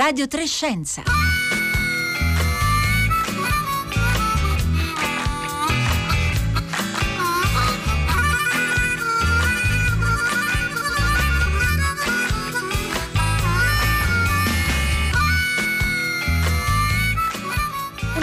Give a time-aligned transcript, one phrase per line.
[0.00, 1.02] Radio Trescenza.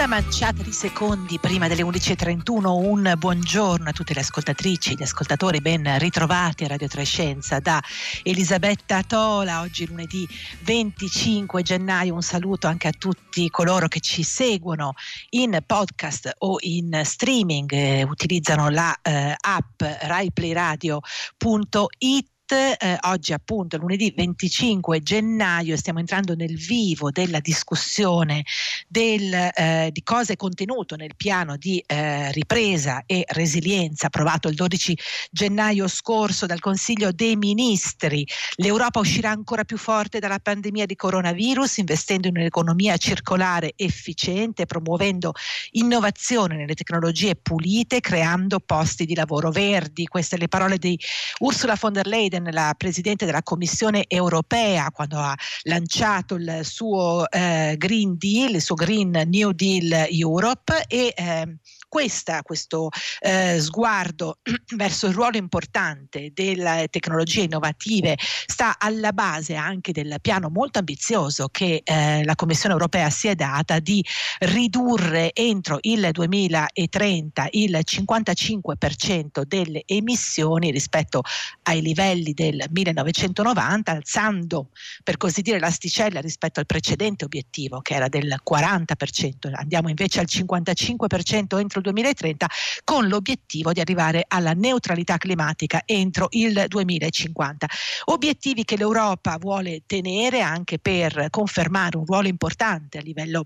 [0.07, 5.59] Una manciata di secondi prima delle 11.31, un buongiorno a tutte le ascoltatrici, gli ascoltatori
[5.59, 7.83] ben ritrovati a Radio Trescenza da
[8.23, 10.25] Elisabetta Tola, oggi lunedì
[10.61, 14.93] 25 gennaio, un saluto anche a tutti coloro che ci seguono
[15.31, 24.13] in podcast o in streaming, eh, utilizzano la eh, app raiplayradio.it eh, oggi appunto lunedì
[24.15, 28.43] 25 gennaio stiamo entrando nel vivo della discussione
[28.87, 34.55] del, eh, di cosa è contenuto nel piano di eh, ripresa e resilienza approvato il
[34.55, 34.97] 12
[35.31, 38.25] gennaio scorso dal Consiglio dei Ministri.
[38.55, 45.33] L'Europa uscirà ancora più forte dalla pandemia di coronavirus investendo in un'economia circolare efficiente, promuovendo
[45.71, 50.05] innovazione nelle tecnologie pulite, creando posti di lavoro verdi.
[50.07, 50.97] Queste le parole di
[51.39, 57.29] Ursula von der Leyen Biden, la Presidente della Commissione europea, quando ha lanciato il suo
[57.29, 61.57] eh, Green Deal, il suo Green New Deal Europe e eh,
[61.87, 64.39] questa, questo eh, sguardo
[64.75, 71.47] verso il ruolo importante delle tecnologie innovative sta alla base anche del piano molto ambizioso
[71.49, 74.03] che eh, la Commissione europea si è data di
[74.39, 81.21] ridurre entro il 2030 il 55% delle emissioni rispetto
[81.63, 84.69] ai livelli del 1990, alzando
[85.03, 89.51] per così dire l'asticella rispetto al precedente obiettivo che era del 40%.
[89.53, 92.47] Andiamo invece al 55% entro il 2030
[92.83, 97.67] con l'obiettivo di arrivare alla neutralità climatica entro il 2050.
[98.05, 103.45] Obiettivi che l'Europa vuole tenere anche per confermare un ruolo importante a livello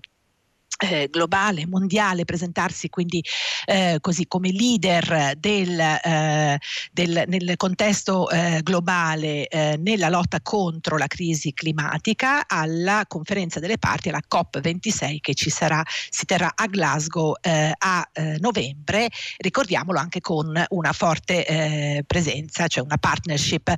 [0.82, 3.24] eh, globale, mondiale, presentarsi quindi
[3.66, 6.58] eh, così come leader del, eh,
[6.90, 13.78] del, nel contesto eh, globale eh, nella lotta contro la crisi climatica alla conferenza delle
[13.78, 20.20] parti, alla COP26 che ci sarà, si terrà a Glasgow eh, a novembre, ricordiamolo anche
[20.20, 23.72] con una forte presenza, cioè una partnership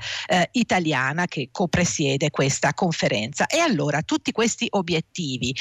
[0.52, 3.46] italiana che copresiede questa conferenza.
[3.46, 5.54] E allora tutti questi obiettivi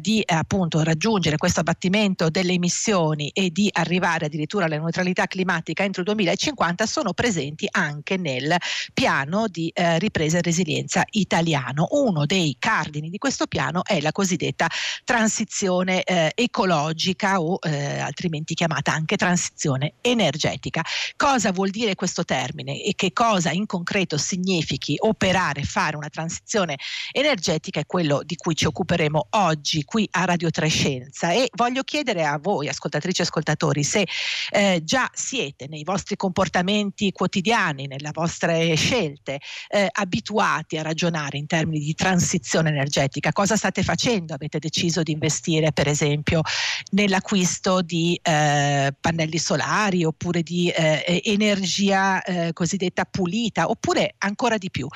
[0.00, 6.02] di appunto raggiungere questo abbattimento delle emissioni e di arrivare addirittura alla neutralità climatica entro
[6.02, 8.56] il 2050 sono presenti anche nel
[8.92, 11.88] piano di eh, ripresa e resilienza italiano.
[11.90, 14.68] Uno dei cardini di questo piano è la cosiddetta
[15.04, 20.82] transizione eh, ecologica o eh, altrimenti chiamata anche transizione energetica.
[21.16, 26.76] Cosa vuol dire questo termine e che cosa in concreto significhi operare, fare una transizione
[27.12, 31.82] energetica è quello di cui ci occuperemo oggi qui a Radio 3 scienza e voglio
[31.82, 34.06] chiedere a voi, ascoltatrici e ascoltatori, se
[34.50, 41.46] eh, già siete nei vostri comportamenti quotidiani, nelle vostre scelte, eh, abituati a ragionare in
[41.46, 43.32] termini di transizione energetica.
[43.32, 44.34] Cosa state facendo?
[44.34, 46.42] Avete deciso di investire, per esempio,
[46.90, 54.70] nell'acquisto di eh, pannelli solari oppure di eh, energia eh, cosiddetta pulita, oppure ancora di
[54.70, 54.88] più.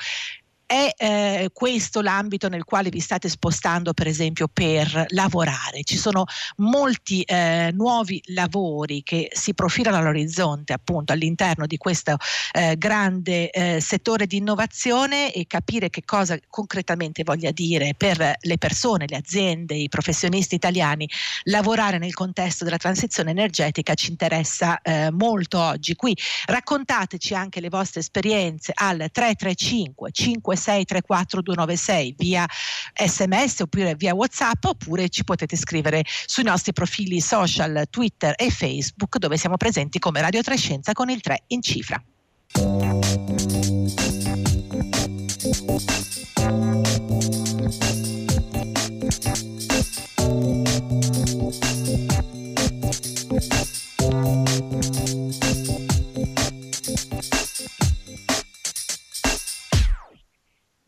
[0.69, 5.81] È eh, questo l'ambito nel quale vi state spostando, per esempio, per lavorare?
[5.81, 6.25] Ci sono
[6.57, 12.17] molti eh, nuovi lavori che si profilano all'orizzonte, appunto, all'interno di questo
[12.51, 18.57] eh, grande eh, settore di innovazione e capire che cosa concretamente voglia dire per le
[18.59, 21.09] persone, le aziende, i professionisti italiani
[21.45, 25.95] lavorare nel contesto della transizione energetica ci interessa eh, molto oggi.
[25.95, 26.15] Qui
[26.45, 32.45] raccontateci anche le vostre esperienze al 335 5 3634 296 via
[32.93, 39.17] sms oppure via whatsapp oppure ci potete scrivere sui nostri profili social Twitter e Facebook
[39.17, 42.01] dove siamo presenti come Radio Trescenza con il 3 in cifra.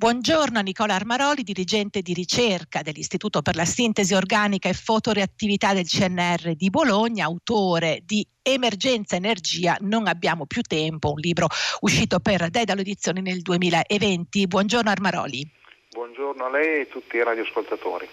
[0.01, 5.85] Buongiorno a Nicola Armaroli, dirigente di ricerca dell'Istituto per la Sintesi Organica e Fotoreattività del
[5.85, 11.45] CNR di Bologna, autore di Emergenza Energia, non abbiamo più tempo, un libro
[11.81, 14.47] uscito per Dedalo Edizioni nel 2020.
[14.47, 15.47] Buongiorno Armaroli.
[15.91, 18.09] Buongiorno a lei e a tutti i radioascoltatori.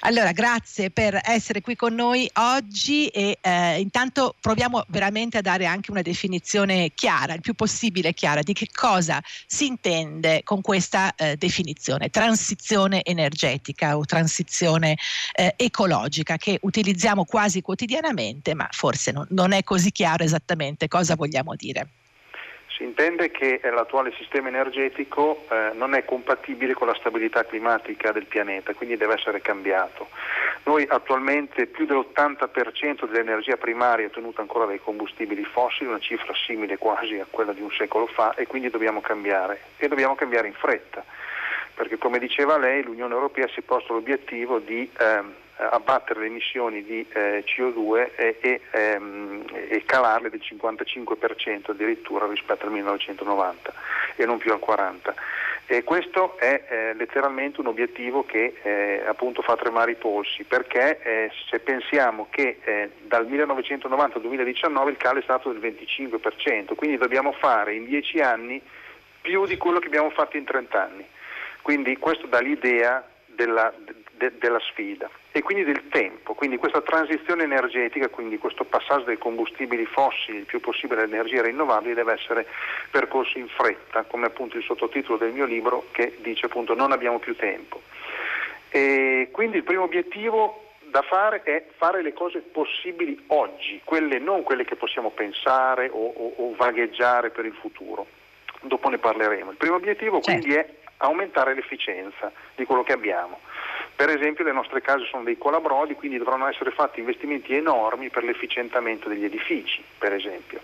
[0.00, 5.66] Allora, grazie per essere qui con noi oggi e eh, intanto proviamo veramente a dare
[5.66, 11.14] anche una definizione chiara, il più possibile chiara, di che cosa si intende con questa
[11.14, 14.96] eh, definizione, transizione energetica o transizione
[15.34, 21.16] eh, ecologica che utilizziamo quasi quotidianamente, ma forse non, non è così chiaro esattamente cosa
[21.16, 21.88] vogliamo dire.
[22.78, 28.12] Si intende che eh, l'attuale sistema energetico eh, non è compatibile con la stabilità climatica
[28.12, 30.10] del pianeta, quindi deve essere cambiato.
[30.62, 36.78] Noi attualmente più dell'80% dell'energia primaria è ottenuta ancora dai combustibili fossili, una cifra simile
[36.78, 40.54] quasi a quella di un secolo fa e quindi dobbiamo cambiare e dobbiamo cambiare in
[40.54, 41.04] fretta,
[41.74, 45.22] perché come diceva lei l'Unione Europea si è posto l'obiettivo di eh,
[45.58, 52.66] abbattere le emissioni di eh, CO2 e, e, ehm, e, calarle del 55% addirittura rispetto
[52.66, 53.72] al 1990
[54.16, 55.14] e non più al 40%.
[55.70, 60.98] E questo è eh, letteralmente un obiettivo che eh, appunto fa tremare i polsi, perché
[61.02, 66.74] eh, se pensiamo che eh, dal 1990 al 2019 il calo è stato del 25%,
[66.74, 68.62] quindi dobbiamo fare in 10 anni
[69.20, 71.06] più di quello che abbiamo fatto in 30 anni.
[71.60, 73.70] Quindi questo dà l'idea della,
[74.18, 79.18] de, della sfida e quindi del tempo, quindi questa transizione energetica, quindi questo passaggio dai
[79.18, 82.46] combustibili fossili il più possibile alle energie rinnovabili deve essere
[82.90, 87.18] percorso in fretta, come appunto il sottotitolo del mio libro che dice appunto non abbiamo
[87.18, 87.80] più tempo.
[88.70, 94.42] E quindi il primo obiettivo da fare è fare le cose possibili oggi, quelle, non
[94.42, 98.06] quelle che possiamo pensare o, o, o vagheggiare per il futuro.
[98.62, 99.52] Dopo ne parleremo.
[99.52, 100.40] Il primo obiettivo certo.
[100.40, 100.66] quindi è
[100.98, 103.40] aumentare l'efficienza di quello che abbiamo.
[103.98, 108.22] Per esempio le nostre case sono dei colabrodi, quindi dovranno essere fatti investimenti enormi per
[108.22, 110.60] l'efficientamento degli edifici, per esempio.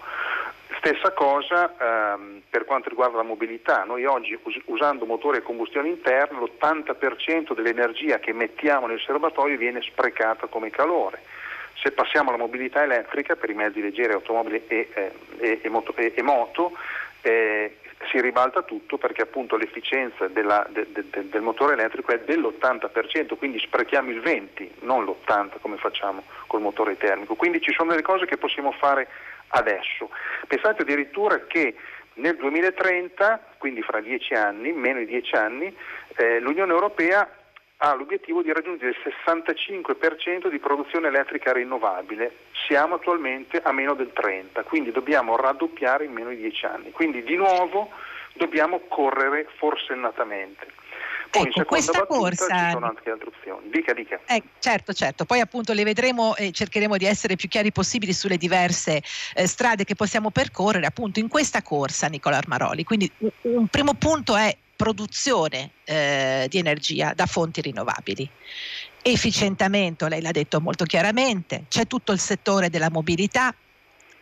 [0.77, 1.75] Stessa cosa
[2.15, 3.83] ehm, per quanto riguarda la mobilità.
[3.83, 9.83] Noi oggi us- usando motori a combustione interna l'80% dell'energia che mettiamo nel serbatoio viene
[9.83, 11.21] sprecata come calore.
[11.83, 15.93] Se passiamo alla mobilità elettrica per i mezzi leggeri, automobili e, eh, e, e moto,
[15.97, 16.71] e moto
[17.25, 17.77] eh,
[18.11, 23.37] si ribalta tutto perché appunto l'efficienza della, de, de, de, del motore elettrico è dell'80%,
[23.37, 27.35] quindi sprechiamo il 20%, non l'80% come facciamo col motore termico.
[27.35, 29.09] Quindi ci sono delle cose che possiamo fare
[29.49, 30.11] adesso.
[30.47, 31.75] Pensate addirittura che
[32.15, 35.75] nel 2030, quindi fra dieci anni, meno di dieci anni,
[36.17, 37.29] eh, l'Unione Europea
[37.85, 42.35] ha l'obiettivo di raggiungere il 65% di produzione elettrica rinnovabile.
[42.67, 46.91] Siamo attualmente a meno del 30%, quindi dobbiamo raddoppiare in meno di 10 anni.
[46.93, 47.91] Quindi di nuovo
[48.33, 50.67] dobbiamo correre forsennatamente.
[51.31, 52.47] Poi ecco, questa corsa...
[52.47, 53.69] ci sono anche altre opzioni.
[53.69, 54.21] Dica, dica.
[54.29, 55.27] Eh, certo, certo.
[55.27, 59.03] Poi appunto le vedremo e cercheremo di essere più chiari possibili sulle diverse
[59.35, 62.85] eh, strade che possiamo percorrere appunto in questa corsa, Nicola Armaroli.
[62.85, 68.29] Quindi un, un primo punto è produzione eh, di energia da fonti rinnovabili.
[69.03, 73.55] Efficientamento, lei l'ha detto molto chiaramente, c'è tutto il settore della mobilità,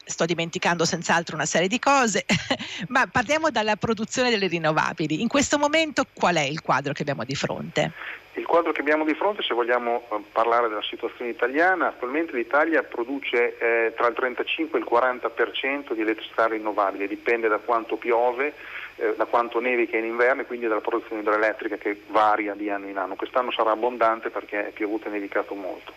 [0.04, 2.25] sto dimenticando senz'altro una serie di cose,
[2.88, 5.20] ma parliamo dalla produzione delle rinnovabili.
[5.20, 7.93] In questo momento qual è il quadro che abbiamo di fronte?
[8.34, 12.82] Il quadro che abbiamo di fronte, se vogliamo eh, parlare della situazione italiana, attualmente l'Italia
[12.82, 18.54] produce eh, tra il 35 e il 40% di elettricità rinnovabile, dipende da quanto piove,
[18.96, 22.88] eh, da quanto nevica in inverno e quindi dalla produzione idroelettrica che varia di anno
[22.88, 23.16] in anno.
[23.16, 25.93] Quest'anno sarà abbondante perché è piovuto e nevicato molto.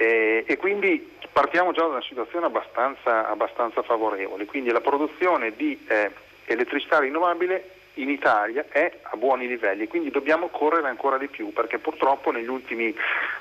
[0.00, 5.76] E, e quindi partiamo già da una situazione abbastanza, abbastanza favorevole, quindi la produzione di
[5.88, 6.12] eh,
[6.44, 11.78] elettricità rinnovabile in Italia è a buoni livelli, quindi dobbiamo correre ancora di più perché
[11.78, 12.94] purtroppo ultimi,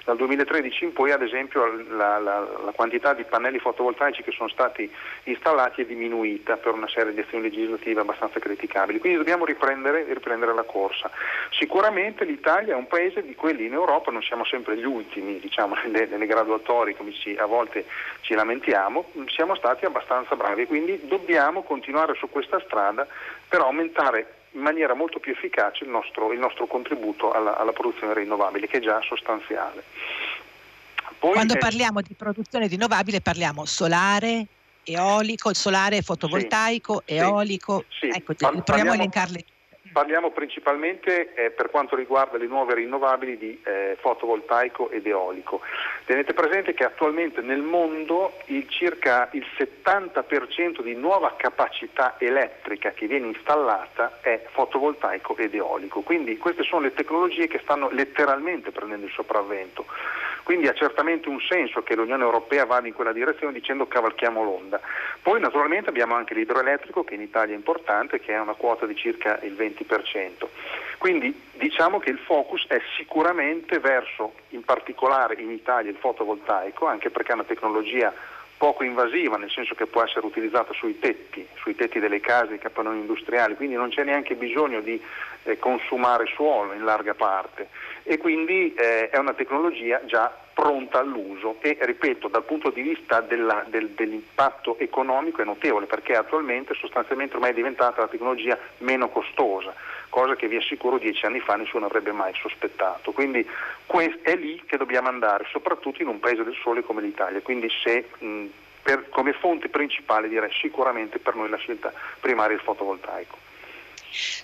[0.04, 4.50] dal 2013 in poi ad esempio la, la, la, quantità di pannelli fotovoltaici che sono
[4.50, 4.90] stati
[5.24, 10.54] installati è diminuita per una serie di azioni legislative abbastanza criticabili, quindi dobbiamo riprendere, riprendere
[10.54, 11.10] la corsa.
[11.52, 15.76] Sicuramente l'Italia è un paese di quelli in Europa, non siamo sempre gli ultimi diciamo,
[15.86, 17.86] nelle, nelle graduatorie come ci, a volte
[18.22, 23.08] ci lamentiamo, siamo stati abbastanza bravi, quindi dobbiamo continuare su questa strada
[23.48, 28.13] per aumentare in maniera molto più efficace il nostro, il nostro contributo alla, alla, produzione
[28.13, 29.84] rinnovabile, che è già sostanziale.
[31.20, 31.58] Poi Quando è...
[31.58, 34.46] parliamo di produzione rinnovabile parliamo solare,
[34.84, 38.62] eolico, solare fotovoltaico, sì, eolico, sì, ecco, sì.
[38.63, 39.44] proviamo a elencarle
[39.91, 45.62] Parliamo principalmente eh, per quanto riguarda le nuove rinnovabili di eh, fotovoltaico ed eolico.
[46.06, 53.08] Tenete presente che attualmente nel mondo il circa il 70% di nuova capacità elettrica che
[53.08, 59.06] viene installata è fotovoltaico ed eolico, quindi queste sono le tecnologie che stanno letteralmente prendendo
[59.06, 59.86] il sopravvento.
[60.48, 64.80] Quindi ha certamente un senso che l'Unione Europea vada in quella direzione dicendo cavalchiamo l'onda.
[65.22, 68.96] Poi naturalmente abbiamo anche l'idroelettrico che in Italia è importante, che ha una quota di
[68.96, 70.48] circa il 20%.
[71.00, 77.10] Quindi diciamo che il focus è sicuramente verso, in particolare in Italia, il fotovoltaico, anche
[77.10, 78.13] perché è una tecnologia
[78.56, 82.60] poco invasiva, nel senso che può essere utilizzata sui tetti, sui tetti delle case, dei
[82.60, 84.98] capannoni industriali, quindi non c'è neanche bisogno di
[85.44, 87.68] eh, consumare suolo in larga parte
[88.10, 93.20] e quindi eh, è una tecnologia già pronta all'uso e ripeto dal punto di vista
[93.20, 99.10] della, del, dell'impatto economico è notevole perché attualmente sostanzialmente ormai è diventata la tecnologia meno
[99.10, 99.76] costosa,
[100.08, 103.12] cosa che vi assicuro dieci anni fa nessuno avrebbe mai sospettato.
[103.12, 103.46] Quindi
[104.22, 107.42] è lì che dobbiamo andare, soprattutto in un paese del sole come l'Italia.
[107.42, 108.46] Quindi se, mh,
[108.84, 113.47] per, come fonte principale direi sicuramente per noi la scelta primaria è il fotovoltaico.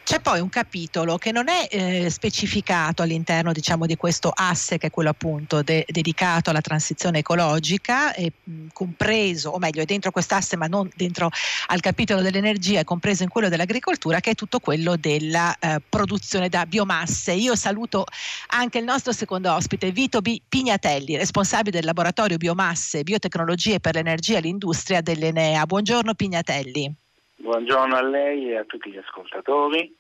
[0.04, 4.88] C'è poi un capitolo che non è eh, specificato all'interno diciamo, di questo asse che
[4.88, 10.12] è quello appunto de- dedicato alla transizione ecologica, è, mh, compreso, o meglio è dentro
[10.12, 11.30] quest'asse ma non dentro
[11.68, 16.50] al capitolo dell'energia, è compreso in quello dell'agricoltura che è tutto quello della eh, produzione
[16.50, 17.34] da biomasse.
[17.34, 18.06] Io saluto
[18.48, 23.96] anche il nostro secondo ospite Vito B- Pignatelli, responsabile del laboratorio biomasse e biotecnologie per
[23.96, 25.66] l'energia e l'industria dell'Enea.
[25.66, 27.03] Buongiorno Pignatelli.
[27.44, 29.94] Buongiorno a lei e a tutti gli ascoltatori.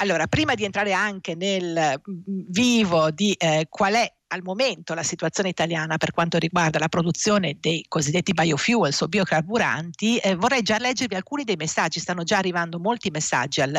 [0.00, 5.48] Allora, prima di entrare anche nel vivo di eh, qual è al momento la situazione
[5.48, 11.14] italiana per quanto riguarda la produzione dei cosiddetti biofuels o biocarburanti, eh, vorrei già leggervi
[11.14, 13.70] alcuni dei messaggi, stanno già arrivando molti messaggi al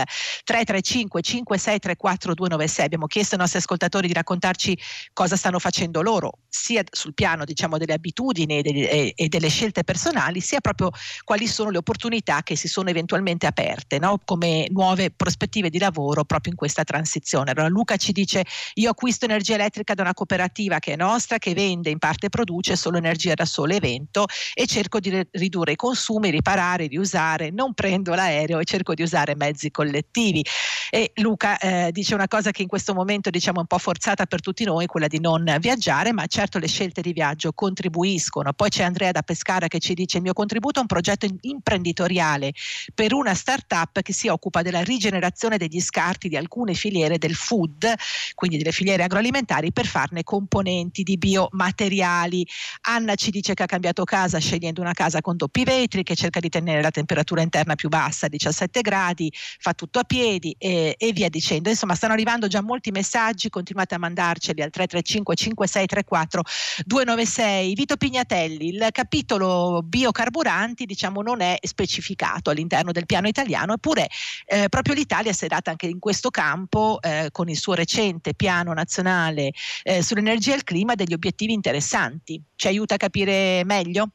[0.44, 2.86] 335 5634 296.
[2.86, 4.78] Abbiamo chiesto ai nostri ascoltatori di raccontarci
[5.14, 9.84] cosa stanno facendo loro, sia sul piano diciamo, delle abitudini e delle, e, delle, scelte
[9.84, 10.90] personali, sia proprio
[11.24, 14.20] quali sono le opportunità che si sono eventualmente aperte no?
[14.26, 17.52] come nuove prospettive di lavoro proprio in questa transizione.
[17.52, 18.44] Allora Luca ci dice
[18.76, 22.30] io acquisto energia elettrica da una cooperativa cooperativa che è nostra, che vende, in parte
[22.30, 27.52] produce solo energia da sole e vento e cerco di ridurre i consumi, riparare, riusare,
[27.52, 30.44] non prendo l'aereo e cerco di usare mezzi collettivi.
[30.90, 34.40] E Luca eh, dice una cosa che in questo momento diciamo un po' forzata per
[34.40, 38.54] tutti noi, quella di non viaggiare, ma certo le scelte di viaggio contribuiscono.
[38.54, 42.54] Poi c'è Andrea da Pescara che ci dice il mio contributo è un progetto imprenditoriale
[42.94, 47.94] per una start-up che si occupa della rigenerazione degli scarti di alcune filiere del food,
[48.34, 52.46] quindi delle filiere agroalimentari, per farne componenti di biomateriali.
[52.82, 56.40] Anna ci dice che ha cambiato casa scegliendo una casa con doppi vetri, che cerca
[56.40, 61.12] di tenere la temperatura interna più bassa, 17 gradi, fa tutto a piedi e, e
[61.14, 61.70] via dicendo.
[61.70, 66.44] Insomma, stanno arrivando già molti messaggi, continuate a mandarceli al 335 5634
[66.86, 67.74] 296.
[67.74, 74.08] Vito Pignatelli, il capitolo biocarburanti diciamo non è specificato all'interno del piano italiano, eppure
[74.46, 78.36] eh, proprio l'Italia si è data anche in questo campo eh, con il suo recente
[78.36, 82.42] piano nazionale eh, sulle sull'energia e il clima degli obiettivi interessanti.
[82.56, 84.10] Ci aiuta a capire meglio?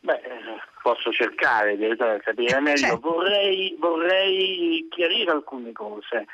[0.00, 0.20] Beh,
[0.82, 2.76] posso cercare di capire meglio.
[2.76, 3.00] Certo.
[3.00, 6.26] Vorrei, vorrei, chiarire alcune cose,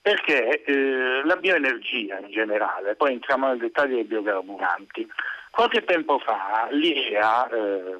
[0.00, 5.08] perché eh, la bioenergia in generale, poi entriamo nel dettaglio dei biocarburanti.
[5.50, 7.98] Qualche tempo fa l'IEA, eh,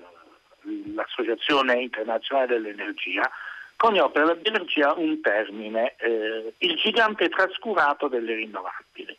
[0.95, 3.29] l'Associazione Internazionale dell'Energia,
[3.77, 9.17] coniò per la bioenergia un termine, eh, il gigante trascurato delle rinnovabili.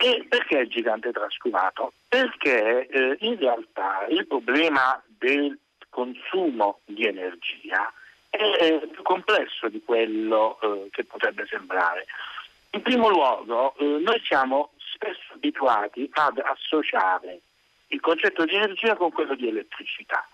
[0.00, 1.92] E perché il gigante trascurato?
[2.06, 7.92] Perché eh, in realtà il problema del consumo di energia
[8.30, 12.06] è più complesso di quello eh, che potrebbe sembrare.
[12.70, 17.40] In primo luogo, eh, noi siamo spesso abituati ad associare
[17.88, 20.28] il concetto di energia con quello di elettricità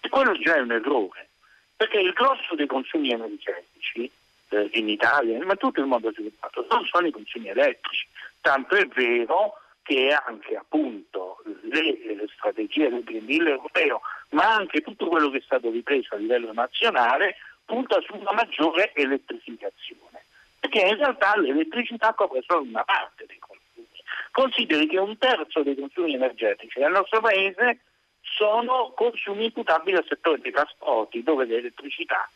[0.00, 1.28] e quello già è un errore,
[1.76, 4.10] perché il grosso dei consumi energetici
[4.48, 8.06] eh, in Italia, ma tutto il mondo sviluppato, non sono i consumi elettrici,
[8.40, 14.80] Tanto è vero che anche appunto le, le strategie del Green Deal europeo, ma anche
[14.80, 20.24] tutto quello che è stato ripreso a livello nazionale, punta su una maggiore elettrificazione.
[20.58, 23.86] Perché in realtà l'elettricità copre solo una parte dei consumi.
[24.30, 27.80] Consideri che un terzo dei consumi energetici nel nostro paese
[28.22, 32.28] sono consumi imputabili al settore dei trasporti, dove l'elettricità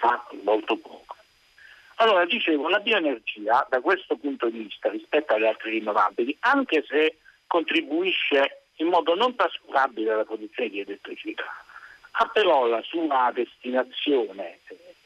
[0.00, 1.05] fa molto poco.
[1.96, 7.18] Allora, dicevo, la bioenergia da questo punto di vista rispetto alle altre rinnovabili, anche se
[7.46, 11.64] contribuisce in modo non trascurabile alla produzione di elettricità,
[12.10, 14.60] ha però la sua destinazione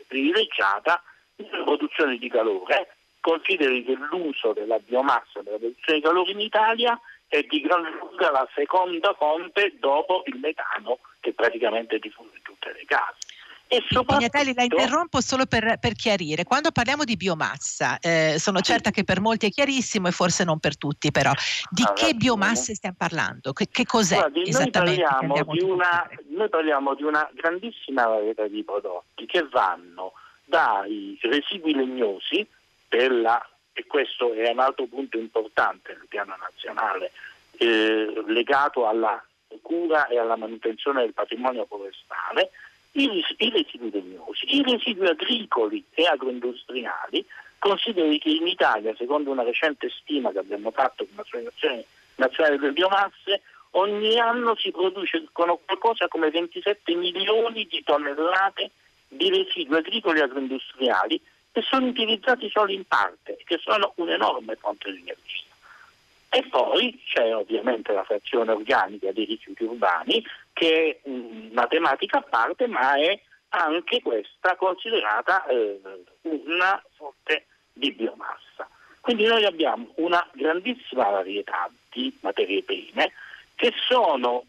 [0.06, 1.00] privilegiata
[1.36, 2.94] nella produzione di calore.
[3.20, 7.82] Consideri che l'uso della biomassa per la produzione di calore in Italia è di gran
[7.82, 13.29] lunga la seconda fonte dopo il metano che praticamente diffonde tutte le case.
[13.72, 16.42] E Pignatelli, la interrompo solo per, per, chiarire.
[16.42, 20.58] Quando parliamo di biomassa, eh, sono certa che per molti è chiarissimo e forse non
[20.58, 21.30] per tutti, però
[21.70, 23.52] di ah, che biomasse stiamo parlando?
[23.52, 25.02] Che, che cos'è Guardi, esattamente?
[25.02, 30.14] Noi parliamo, di una, noi parliamo di una grandissima varietà di prodotti che vanno
[30.46, 32.44] dai residui legnosi,
[32.88, 37.12] la, e questo è un altro punto importante nel piano nazionale,
[37.52, 39.24] eh, legato alla
[39.62, 42.50] cura e alla manutenzione del patrimonio forestale,
[42.92, 47.24] i, i residui legnosi, i residui agricoli e agroindustriali,
[47.58, 51.84] consideri che in Italia, secondo una recente stima che abbiamo fatto con l'Associazione
[52.16, 53.42] Nazionale delle Biomasse,
[53.72, 58.70] ogni anno si producono qualcosa come 27 milioni di tonnellate
[59.08, 61.20] di residui agricoli e agroindustriali
[61.52, 65.49] che sono utilizzati solo in parte e che sono un'enorme fonte di energia.
[66.32, 72.22] E poi c'è ovviamente la frazione organica dei rifiuti urbani che è una tematica a
[72.22, 75.80] parte ma è anche questa considerata eh,
[76.22, 78.68] una fonte di biomassa.
[79.00, 83.12] Quindi noi abbiamo una grandissima varietà di materie prime
[83.56, 84.44] che sono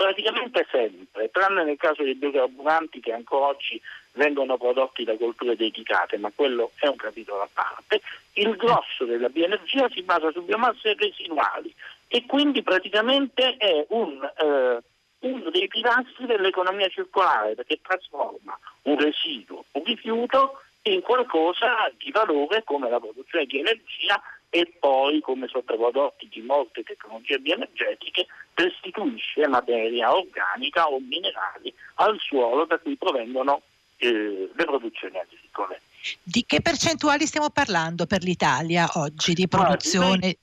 [0.00, 3.78] praticamente sempre, tranne nel caso dei biocarburanti che ancora oggi
[4.12, 8.00] vengono prodotti da colture dedicate, ma quello è un capitolo a parte,
[8.32, 11.74] il grosso della bioenergia si basa su biomasse residuali
[12.08, 14.78] e quindi praticamente è un, eh,
[15.18, 22.64] uno dei pilastri dell'economia circolare perché trasforma un residuo, un rifiuto in qualcosa di valore
[22.64, 28.26] come la produzione di energia e poi come sottoprodotti di molte tecnologie bioenergetiche
[28.60, 33.62] restituisce materia organica o minerali al suolo da cui provengono
[33.96, 35.80] eh, le produzioni agricole.
[36.22, 40.36] Di che percentuali stiamo parlando per l'Italia oggi di produzione?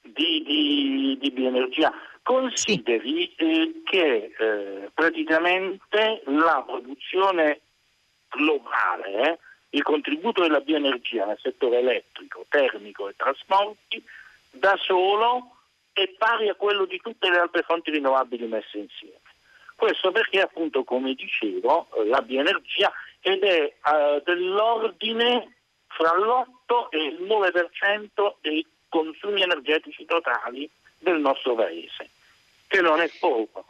[0.00, 1.92] Di, di, di bioenergia.
[2.22, 3.44] Consideri sì.
[3.44, 7.60] eh, che eh, praticamente la produzione
[8.30, 9.38] globale, eh,
[9.70, 14.04] il contributo della bioenergia nel settore elettrico, termico e trasporti
[14.50, 15.51] da solo
[15.92, 19.20] è pari a quello di tutte le altre fonti rinnovabili messe insieme.
[19.76, 25.56] Questo perché appunto, come dicevo, la bioenergia ed è uh, dell'ordine
[25.88, 30.68] fra l'8 e il 9% dei consumi energetici totali
[30.98, 32.10] del nostro paese,
[32.66, 33.64] che non è poco.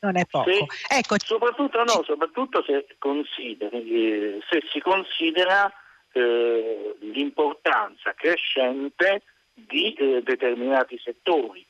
[0.00, 0.50] Non è poco.
[0.50, 1.16] Se, ecco.
[1.18, 5.72] soprattutto, no, soprattutto se, eh, se, si considera
[6.12, 9.22] eh, l'importanza crescente
[9.54, 11.64] di eh, determinati settori.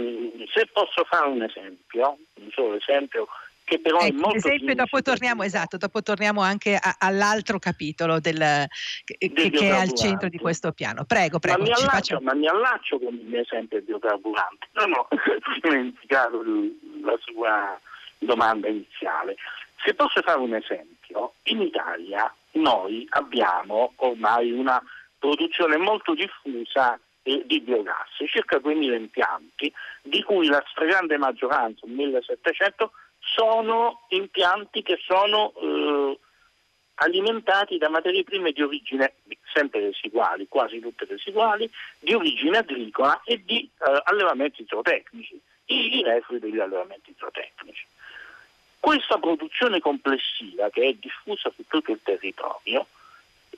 [0.00, 3.28] Mm, se posso fare un esempio, un solo esempio
[3.68, 8.18] che però ecco, è molto esempio dopo torniamo, esatto, dopo torniamo anche a, all'altro capitolo
[8.18, 8.66] del,
[9.04, 11.04] che, che, è al centro di questo piano.
[11.04, 11.58] Prego, prego.
[11.58, 12.20] Ma mi, allaccio, faccio...
[12.22, 14.68] ma mi allaccio con il mio esempio biocarburante.
[14.72, 15.08] Non ho
[15.60, 16.42] dimenticato
[17.02, 17.78] la sua
[18.18, 19.36] domanda iniziale.
[19.84, 24.82] Se posso fare un esempio, in Italia noi abbiamo ormai una
[25.18, 26.98] produzione molto diffusa
[27.44, 32.88] di biogas, circa 2.000 impianti, di cui la stragrande maggioranza, 1.700,
[33.18, 36.18] sono impianti che sono eh,
[36.94, 39.14] alimentati da materie prime di origine
[39.52, 46.02] sempre residuali, quasi tutte residuali, di origine agricola e di eh, allevamenti zootecnici, i, i
[46.02, 47.86] reflui degli allevamenti zootecnici.
[48.80, 52.86] Questa produzione complessiva che è diffusa su tutto il territorio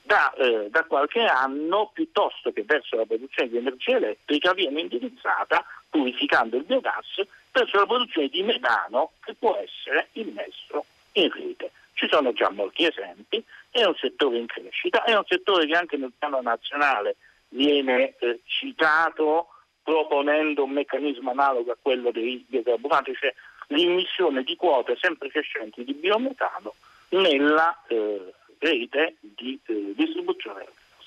[0.01, 5.63] da, eh, da, qualche anno, piuttosto che verso la produzione di energia elettrica, viene indirizzata,
[5.89, 11.71] purificando il biogas, verso la produzione di metano che può essere immesso in rete.
[11.93, 15.97] Ci sono già molti esempi, è un settore in crescita, è un settore che anche
[15.97, 17.15] nel piano nazionale
[17.49, 19.47] viene eh, citato
[19.83, 23.33] proponendo un meccanismo analogo a quello dei biocarburanti, cioè
[23.67, 26.73] l'immissione di quote sempre crescenti di biometano
[27.09, 31.05] nella eh, rete di eh, distribuzione del gas.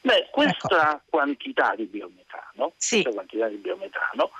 [0.00, 1.02] Beh, questa ecco.
[1.10, 3.02] quantità di biometano, sì.
[3.02, 4.30] questa quantità di biometano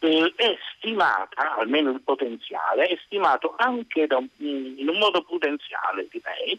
[0.00, 6.58] eh, è stimata, almeno il potenziale, è stimato anche un, in un modo prudenziale, direi,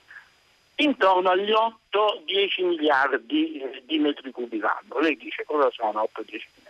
[0.77, 4.99] intorno agli 8-10 miliardi eh, di metri cubi l'anno.
[4.99, 6.64] Lei dice cosa sono 8-10 miliardi?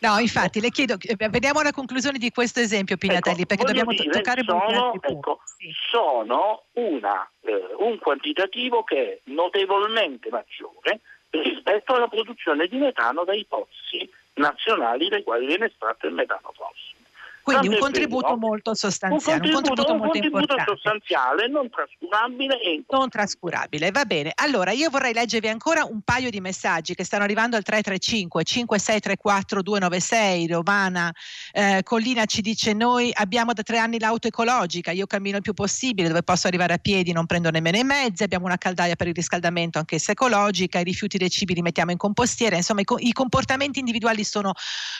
[0.00, 3.90] No, infatti le chiedo, eh, vediamo la conclusione di questo esempio Pinatelli, ecco, perché dobbiamo
[3.90, 5.72] dire, toccare sono, ecco, sì.
[5.90, 13.44] sono una, eh, un quantitativo che è notevolmente maggiore rispetto alla produzione di metano dai
[13.46, 16.97] pozzi nazionali dai quali viene estratto il metano fossile.
[17.48, 22.84] Quindi un contributo molto sostanziale, un contributo, un contributo, un contributo sostanziale, non trascurabile e
[22.90, 23.90] non trascurabile.
[23.90, 24.32] Va bene.
[24.34, 29.62] Allora, io vorrei leggervi ancora un paio di messaggi che stanno arrivando al 335 5634
[29.62, 30.46] 296.
[30.48, 31.10] Romana
[31.52, 35.54] eh, Collina ci dice: Noi abbiamo da tre anni l'auto ecologica, io cammino il più
[35.54, 39.06] possibile, dove posso arrivare a piedi, non prendo nemmeno i mezzi, abbiamo una caldaia per
[39.06, 42.56] il riscaldamento, anch'essa ecologica, i rifiuti dei cibi li mettiamo in compostiera.
[42.56, 44.52] Insomma, i, co- i comportamenti individuali sono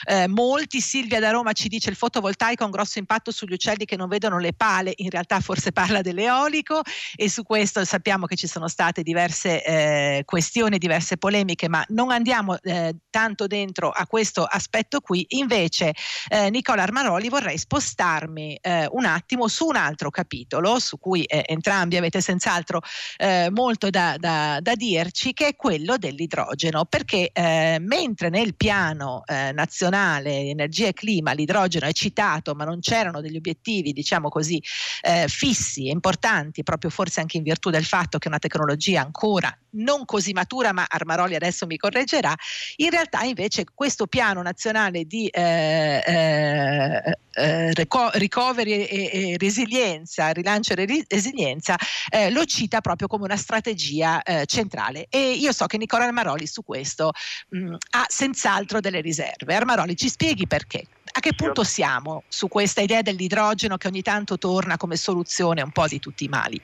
[0.05, 0.81] eh, molti.
[0.81, 3.97] Silvia da Roma ci dice il fotovoltaico fotovoltaico ha un grosso impatto sugli uccelli che
[3.97, 6.81] non vedono le pale, in realtà forse parla dell'eolico
[7.15, 12.11] e su questo sappiamo che ci sono state diverse eh, questioni, diverse polemiche, ma non
[12.11, 15.25] andiamo eh, tanto dentro a questo aspetto qui.
[15.29, 15.93] Invece,
[16.29, 21.43] eh, Nicola Armaroli, vorrei spostarmi eh, un attimo su un altro capitolo su cui eh,
[21.45, 22.81] entrambi avete senz'altro
[23.17, 27.31] eh, molto da, da, da, dirci, che è quello dell'idrogeno, perché
[27.79, 33.37] mentre nel piano nazionale energia e clima l'idrogeno è citato mercato, ma non c'erano degli
[33.37, 34.61] obiettivi, diciamo così,
[35.01, 39.01] eh, fissi e importanti, proprio forse anche in virtù del fatto che è una tecnologia
[39.01, 42.33] ancora non così matura, ma Armaroli adesso mi correggerà,
[42.77, 50.73] in realtà invece questo piano nazionale di eh, eh, eh recovery e, e, resilienza, rilancio
[50.73, 51.75] e resilienza,
[52.09, 55.07] eh, lo cita proprio come una strategia eh, centrale.
[55.09, 57.11] E io so che Nicola Armaroli su questo
[57.49, 59.55] mh, ha senz'altro delle riserve.
[59.55, 60.85] Armaroli, ci spieghi perché?
[61.11, 65.71] A che punto siamo su questa idea dell'idrogeno che ogni tanto torna come soluzione un
[65.71, 66.61] po' di tutti i mali?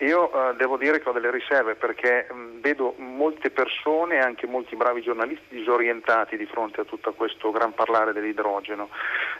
[0.00, 4.46] Io eh, devo dire che ho delle riserve perché mh, mm, vedo molte persone, anche
[4.46, 8.90] molti bravi giornalisti, disorientati di fronte a tutto questo gran parlare dell'idrogeno,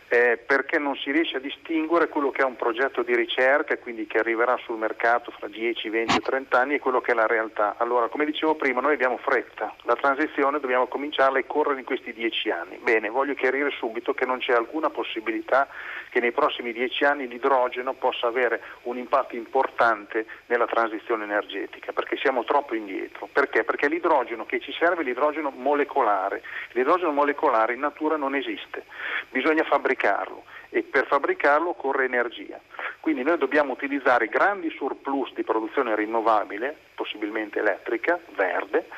[0.08, 4.08] eh, perché non si riesce a distinguere quello che è un progetto di ricerca, quindi
[4.08, 7.26] che arriverà sul mercato fra 10, 20 o 30 anni e quello che è la
[7.26, 7.76] realtà.
[7.78, 12.12] Allora, come dicevo prima, noi abbiamo fretta, la transizione dobbiamo cominciarla e correre in questi
[12.12, 12.78] 10 anni.
[12.82, 15.68] Bene, voglio chiarire subito che non c'è alcuna possibilità
[16.10, 22.16] che nei prossimi 10 anni l'idrogeno possa avere un impatto importante nella transizione energetica, perché
[22.16, 23.28] siamo troppo indietro.
[23.32, 23.64] Perché?
[23.64, 26.42] Perché l'idrogeno che ci serve è l'idrogeno molecolare.
[26.72, 28.84] L'idrogeno molecolare in natura non esiste,
[29.30, 32.58] bisogna fabbricarlo e per fabbricarlo occorre energia.
[33.00, 38.88] Quindi noi dobbiamo utilizzare grandi surplus di produzione rinnovabile, possibilmente elettrica, verde,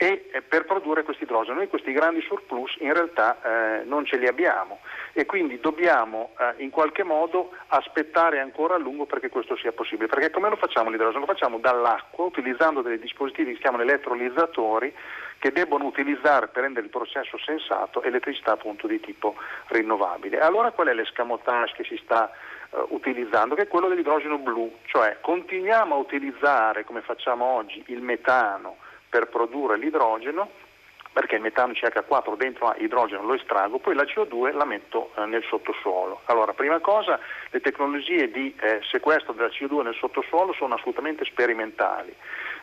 [0.00, 1.56] e eh, per produrre questo idrogeno.
[1.56, 4.78] Noi questi grandi surplus in realtà eh, non ce li abbiamo
[5.12, 10.06] e quindi dobbiamo eh, in qualche modo aspettare ancora a lungo perché questo sia possibile.
[10.06, 11.20] Perché come lo facciamo l'idrogeno?
[11.20, 14.94] Lo facciamo dall'acqua utilizzando dei dispositivi che si chiamano elettrolizzatori
[15.40, 19.34] che debbono utilizzare per rendere il processo sensato elettricità appunto di tipo
[19.66, 20.40] rinnovabile.
[20.40, 22.30] Allora qual è l'escamotage che si sta
[22.70, 23.54] uh, utilizzando?
[23.54, 29.28] Che è quello dell'idrogeno blu, cioè continuiamo a utilizzare come facciamo oggi il metano per
[29.28, 30.66] produrre l'idrogeno
[31.18, 35.42] perché il metano CH4 dentro idrogeno lo estraggo, poi la CO2 la metto eh, nel
[35.48, 36.20] sottosuolo.
[36.26, 37.18] Allora, prima cosa,
[37.50, 42.14] le tecnologie di eh, sequestro della CO2 nel sottosuolo sono assolutamente sperimentali.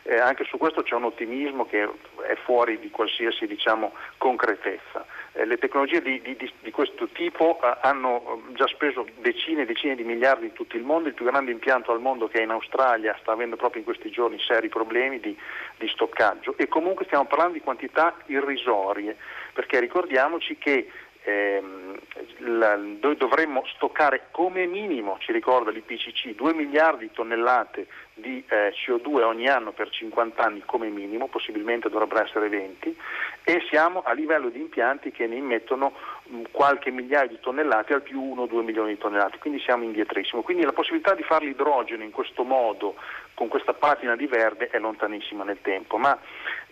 [0.04, 1.82] Eh, anche su questo c'è un ottimismo che
[2.26, 5.04] è fuori di qualsiasi diciamo, concretezza.
[5.36, 9.66] Eh, le tecnologie di, di, di questo tipo eh, hanno eh, già speso decine e
[9.66, 12.42] decine di miliardi in tutto il mondo, il più grande impianto al mondo che è
[12.42, 15.36] in Australia sta avendo proprio in questi giorni seri problemi di,
[15.76, 16.54] di stoccaggio.
[16.56, 19.14] E comunque stiamo parlando di quantità irrisorie,
[19.52, 20.90] perché ricordiamoci che
[21.22, 21.98] ehm,
[22.38, 27.86] la, noi dovremmo stoccare come minimo, ci ricorda l'IPCC, 2 miliardi di tonnellate
[28.18, 32.96] di eh, CO2 ogni anno per 50 anni come minimo, possibilmente dovrebbero essere 20,
[33.44, 38.00] e siamo a livello di impianti che ne immettono mh, qualche migliaio di tonnellate al
[38.00, 40.40] più 1-2 milioni di tonnellate, quindi siamo indietrissimo.
[40.40, 42.94] Quindi la possibilità di fare l'idrogeno in questo modo,
[43.34, 45.98] con questa patina di verde, è lontanissima nel tempo.
[45.98, 46.18] Ma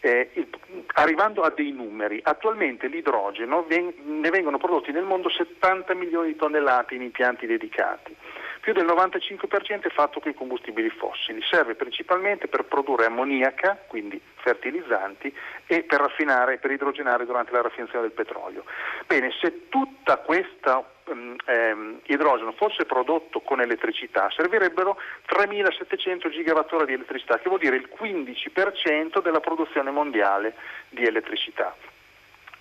[0.01, 0.49] eh, il,
[0.95, 6.37] arrivando a dei numeri, attualmente l'idrogeno ven- ne vengono prodotti nel mondo 70 milioni di
[6.37, 8.17] tonnellate in impianti dedicati
[8.65, 14.19] più del 95% è fatto con i combustibili fossili, serve principalmente per produrre ammoniaca, quindi
[14.37, 15.31] fertilizzanti,
[15.67, 18.65] e per raffinare, per idrogenare durante la raffinazione del petrolio.
[19.07, 24.97] Bene, se tutta questa um, ehm, idrogeno fosse prodotto con elettricità, servirebbero
[25.29, 30.55] 3.700 gigawattora di elettricità, che vuol dire il 15% della produzione mondiale
[30.89, 31.77] di elettricità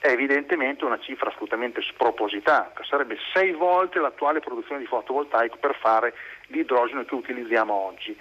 [0.03, 6.13] è evidentemente una cifra assolutamente spropositata, sarebbe sei volte l'attuale produzione di fotovoltaico per fare
[6.47, 8.13] l'idrogeno che utilizziamo oggi.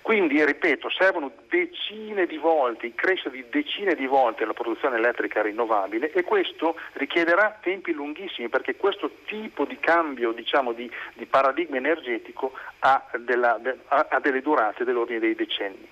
[0.00, 6.10] Quindi, ripeto, servono decine di volte, crescita di decine di volte la produzione elettrica rinnovabile
[6.10, 12.52] e questo richiederà tempi lunghissimi perché questo tipo di cambio diciamo, di, di, paradigma energetico
[12.78, 15.86] ha, della, ha delle durate dell'ordine dei decenni.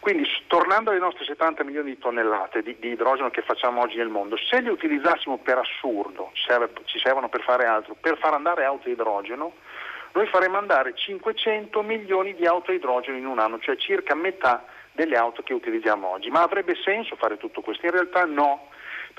[0.00, 4.08] Quindi tornando ai nostri 70 milioni di tonnellate di, di idrogeno che facciamo oggi nel
[4.08, 8.64] mondo, se li utilizzassimo per assurdo, serve, ci servono per fare altro, per far andare
[8.64, 9.52] auto idrogeno,
[10.12, 15.16] noi faremo andare 500 milioni di auto idrogeno in un anno, cioè circa metà delle
[15.16, 16.30] auto che utilizziamo oggi.
[16.30, 17.84] Ma avrebbe senso fare tutto questo?
[17.84, 18.68] In realtà no,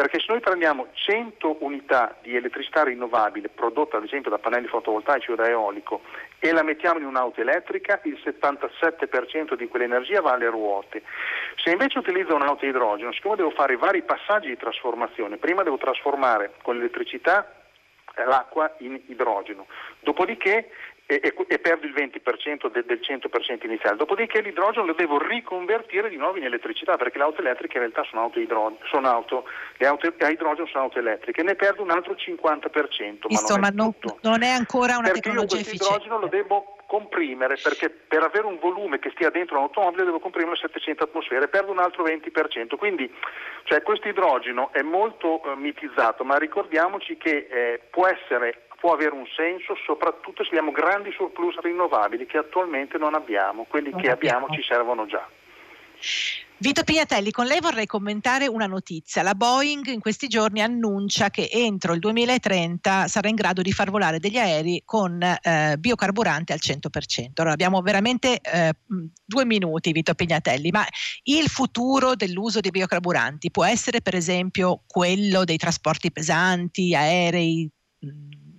[0.02, 5.30] perché se noi prendiamo 100 unità di elettricità rinnovabile prodotta ad esempio da pannelli fotovoltaici
[5.30, 6.02] o da eolico
[6.40, 11.04] e la mettiamo in un'auto elettrica, il 77% di quell'energia va alle ruote.
[11.56, 16.54] Se invece utilizzo un'auto idrogeno, siccome devo fare vari passaggi di trasformazione, prima devo trasformare
[16.64, 17.62] con l'elettricità
[18.26, 19.68] l'acqua in idrogeno,
[20.00, 20.72] dopodiché
[21.12, 23.98] e, e, e, perdo il 20% de, del 100% iniziale.
[23.98, 28.06] Dopodiché l'idrogeno lo devo riconvertire di nuovo in elettricità perché le auto elettriche in realtà
[28.10, 29.44] sono auto, idro, sono auto
[29.76, 33.26] le auto a idrogeno sono auto elettriche, ne perdo un altro 50%.
[33.28, 35.84] Insomma, ma non, è, non, non è ancora una perché tecnologia efficiente.
[35.84, 40.56] L'idrogeno lo devo comprimere perché per avere un volume che stia dentro un'automobile devo comprimere
[40.56, 42.78] a 700 atmosfere, perdo un altro 20%.
[42.78, 43.14] Quindi
[43.64, 49.14] cioè, questo idrogeno è molto eh, mitizzato, ma ricordiamoci che eh, può essere può avere
[49.14, 54.10] un senso soprattutto se abbiamo grandi surplus rinnovabili che attualmente non abbiamo, quelli non che
[54.10, 54.48] abbiamo.
[54.48, 55.26] abbiamo ci servono già.
[56.58, 59.22] Vito Pignatelli, con lei vorrei commentare una notizia.
[59.22, 63.90] La Boeing in questi giorni annuncia che entro il 2030 sarà in grado di far
[63.92, 67.32] volare degli aerei con eh, biocarburante al 100%.
[67.36, 68.74] Allora abbiamo veramente eh,
[69.24, 70.86] due minuti, Vito Pignatelli, ma
[71.24, 77.68] il futuro dell'uso dei biocarburanti può essere per esempio quello dei trasporti pesanti, aerei,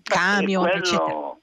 [0.02, 1.36] camion, quello, eccetera.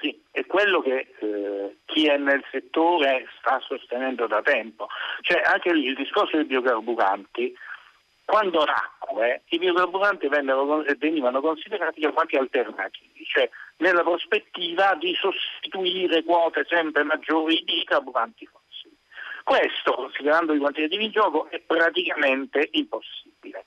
[0.00, 4.88] Sì, è quello che eh, chi è nel settore sta sostenendo da tempo.
[5.22, 7.56] Cioè anche lì il discorso dei biocarburanti,
[8.24, 16.64] quando nacque i biocarburanti vennero, venivano considerati come alternativi, cioè nella prospettiva di sostituire quote
[16.68, 18.96] sempre maggiori di carburanti fossili.
[19.42, 23.64] Questo, considerando i quantitativi in gioco, è praticamente impossibile.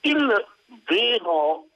[0.00, 0.46] Il
[0.86, 1.66] vero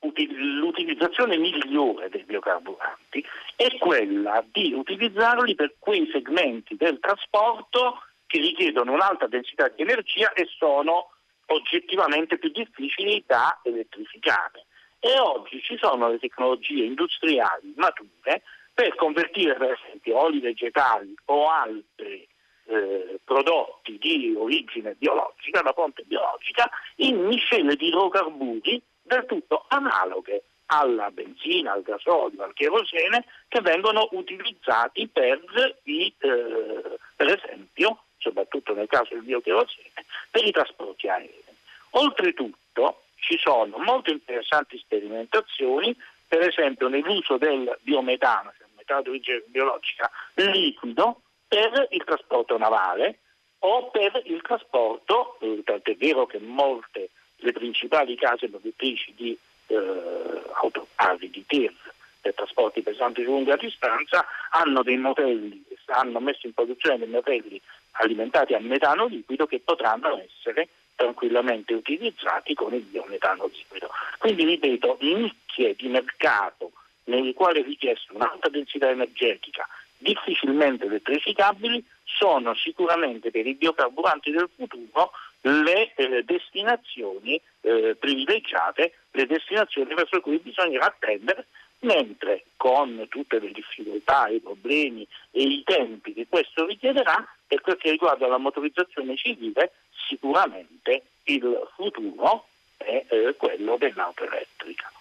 [0.00, 3.24] l'utilizzazione migliore dei biocarburanti
[3.56, 10.32] è quella di utilizzarli per quei segmenti del trasporto che richiedono un'alta densità di energia
[10.32, 11.10] e sono
[11.46, 14.66] oggettivamente più difficili da elettrificare.
[15.00, 21.48] E oggi ci sono le tecnologie industriali mature per convertire per esempio oli vegetali o
[21.48, 22.26] altri
[22.66, 28.80] eh, prodotti di origine biologica, da fonte biologica, in miscele di idrocarburi
[29.10, 35.40] del tutto analoghe alla benzina, al gasolio, al cherosene che vengono utilizzati per,
[35.84, 41.44] i, eh, per esempio, soprattutto nel caso del biocherosene, per i trasporti aerei.
[41.90, 45.94] Oltretutto ci sono molte interessanti sperimentazioni,
[46.28, 53.18] per esempio nell'uso del biometano, cioè metano di origine biologica liquido, per il trasporto navale
[53.58, 60.42] o per il trasporto, eh, tant'è vero che molte le principali case produttrici di eh,
[60.62, 61.72] autocarri, di TIR
[62.20, 67.60] per trasporti pesanti su lunga distanza hanno dei modelli, hanno messo in produzione dei modelli
[67.92, 73.88] alimentati a metano liquido che potranno essere tranquillamente utilizzati con il biometano liquido.
[74.18, 76.72] Quindi ripeto, nicchie di mercato
[77.04, 79.66] nelle quali è richiesta un'alta densità energetica
[80.00, 89.26] difficilmente elettrificabili sono sicuramente per i biocarburanti del futuro le eh, destinazioni eh, privilegiate, le
[89.26, 91.46] destinazioni verso cui bisognerà attendere,
[91.80, 97.78] mentre con tutte le difficoltà, i problemi e i tempi che questo richiederà, per quel
[97.78, 99.72] che riguarda la motorizzazione civile,
[100.08, 104.92] sicuramente il futuro è eh, quello dell'auto elettrica.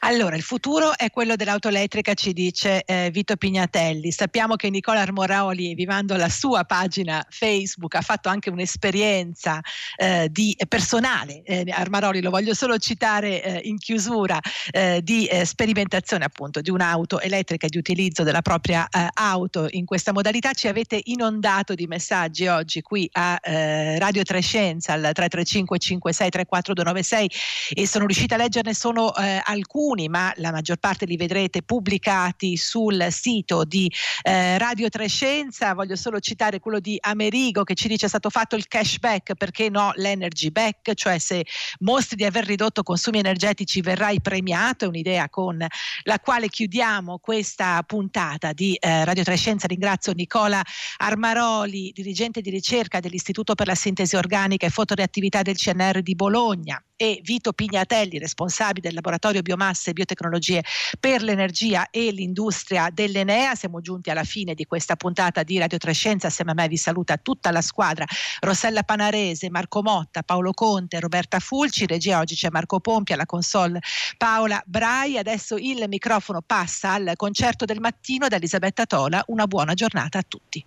[0.00, 4.12] Allora, il futuro è quello dell'auto elettrica, ci dice eh, Vito Pignatelli.
[4.12, 9.60] Sappiamo che Nicola Armoroli, vivendo la sua pagina Facebook, ha fatto anche un'esperienza
[9.96, 11.42] eh, di, personale.
[11.42, 14.38] Eh, Armaroli, lo voglio solo citare eh, in chiusura,
[14.70, 19.84] eh, di eh, sperimentazione appunto di un'auto elettrica e di utilizzo della propria auto in
[19.84, 20.52] questa modalità.
[20.52, 27.30] Ci avete inondato di messaggi oggi qui a Radio Trescenza al 335 56 34 296
[27.74, 32.56] e sono riuscita a leggerne solo alcuni alcuni, ma la maggior parte li vedrete pubblicati
[32.56, 33.90] sul sito di
[34.22, 35.72] eh, Radio Trescenza.
[35.74, 39.70] Voglio solo citare quello di Amerigo che ci dice è stato fatto il cashback, perché
[39.70, 41.46] no l'energy back, cioè se
[41.80, 45.64] mostri di aver ridotto consumi energetici verrai premiato, è un'idea con
[46.02, 49.66] la quale chiudiamo questa puntata di eh, Radio Trescenza.
[49.66, 50.62] Ringrazio Nicola
[50.98, 56.82] Armaroli, dirigente di ricerca dell'Istituto per la Sintesi Organica e Fotoreattività del CNR di Bologna
[56.98, 60.64] e Vito Pignatelli, responsabile del laboratorio biomasse e biotecnologie
[60.98, 63.54] per l'energia e l'industria dell'Enea.
[63.54, 66.26] Siamo giunti alla fine di questa puntata di Radio Trescenza.
[66.26, 68.04] Assieme a me vi saluta tutta la squadra,
[68.40, 71.86] Rossella Panarese, Marco Motta, Paolo Conte, Roberta Fulci.
[71.86, 73.78] Regia oggi c'è Marco Pompi, alla console
[74.16, 75.18] Paola Brai.
[75.18, 79.22] Adesso il microfono passa al concerto del mattino da Elisabetta Tola.
[79.28, 80.64] Una buona giornata a tutti.